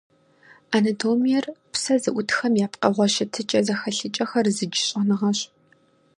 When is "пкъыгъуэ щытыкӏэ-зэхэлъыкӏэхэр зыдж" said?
2.71-4.79